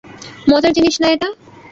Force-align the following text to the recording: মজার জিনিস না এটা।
মজার 0.47 0.71
জিনিস 0.77 0.95
না 1.01 1.07
এটা। 1.07 1.27